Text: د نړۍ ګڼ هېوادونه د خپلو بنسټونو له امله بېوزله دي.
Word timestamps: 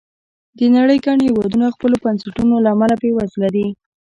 د 0.57 0.59
نړۍ 0.75 0.97
ګڼ 1.05 1.17
هېوادونه 1.27 1.65
د 1.67 1.73
خپلو 1.75 1.95
بنسټونو 2.03 2.53
له 2.63 2.69
امله 2.75 2.95
بېوزله 3.01 3.49
دي. 3.55 3.67